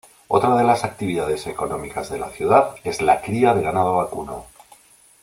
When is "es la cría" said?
2.83-3.53